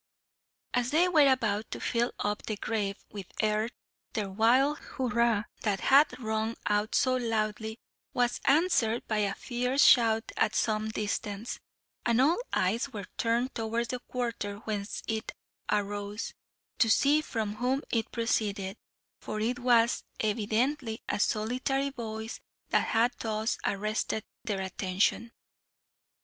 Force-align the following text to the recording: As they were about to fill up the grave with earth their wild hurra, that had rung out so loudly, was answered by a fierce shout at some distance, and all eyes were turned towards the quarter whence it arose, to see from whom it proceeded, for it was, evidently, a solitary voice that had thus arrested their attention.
As 0.73 0.89
they 0.89 1.07
were 1.07 1.31
about 1.31 1.69
to 1.69 1.79
fill 1.79 2.11
up 2.17 2.47
the 2.47 2.57
grave 2.57 3.05
with 3.11 3.27
earth 3.43 3.69
their 4.13 4.31
wild 4.31 4.79
hurra, 4.79 5.45
that 5.61 5.79
had 5.79 6.19
rung 6.19 6.55
out 6.65 6.95
so 6.95 7.15
loudly, 7.17 7.77
was 8.11 8.41
answered 8.45 9.07
by 9.07 9.19
a 9.19 9.35
fierce 9.35 9.83
shout 9.85 10.31
at 10.35 10.55
some 10.55 10.89
distance, 10.89 11.59
and 12.03 12.19
all 12.19 12.39
eyes 12.51 12.91
were 12.91 13.05
turned 13.19 13.53
towards 13.53 13.89
the 13.89 13.99
quarter 14.07 14.55
whence 14.63 15.03
it 15.07 15.33
arose, 15.71 16.33
to 16.79 16.89
see 16.89 17.21
from 17.21 17.57
whom 17.57 17.83
it 17.91 18.11
proceeded, 18.11 18.77
for 19.19 19.39
it 19.39 19.59
was, 19.59 20.03
evidently, 20.19 20.99
a 21.09 21.19
solitary 21.19 21.91
voice 21.91 22.39
that 22.69 22.87
had 22.87 23.13
thus 23.19 23.55
arrested 23.67 24.23
their 24.43 24.61
attention. 24.61 25.31